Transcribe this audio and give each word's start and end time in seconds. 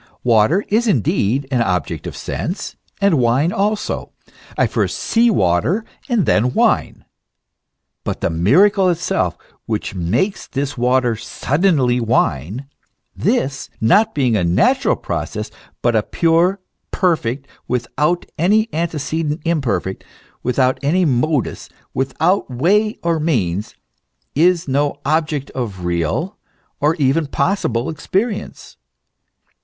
Water 0.23 0.65
is 0.69 0.87
indeed 0.87 1.47
an 1.51 1.61
object 1.61 2.07
of 2.07 2.17
sense, 2.17 2.75
and 2.99 3.19
wine 3.19 3.53
also; 3.53 4.13
I 4.57 4.65
first 4.65 4.97
see 4.97 5.29
water, 5.29 5.85
and 6.09 6.25
then 6.25 6.55
wine; 6.55 7.05
but 8.03 8.19
the 8.19 8.31
miracle 8.31 8.89
itself, 8.89 9.37
that 9.37 9.45
which 9.67 9.93
makes 9.93 10.47
this 10.47 10.75
water 10.75 11.15
suddenly 11.15 11.99
wine, 11.99 12.65
this, 13.15 13.69
not 13.79 14.15
being 14.15 14.35
a 14.35 14.43
natural 14.43 14.95
process, 14.95 15.51
but 15.83 15.95
a 15.95 16.01
pure 16.01 16.59
perfect 16.89 17.47
without 17.67 18.25
any 18.39 18.69
antecedent 18.73 19.41
imperfect, 19.45 20.03
without 20.41 20.79
any 20.81 21.05
modus, 21.05 21.69
without 21.93 22.49
way 22.49 22.97
or 23.03 23.19
means, 23.19 23.75
is 24.33 24.67
no 24.67 24.95
object 25.05 25.51
of 25.51 25.85
real, 25.85 26.37
or 26.79 26.95
even 26.95 27.25
of 27.25 27.31
possible 27.31 27.87
experience. 27.87 28.77